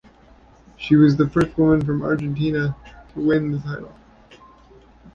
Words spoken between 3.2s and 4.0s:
win the title.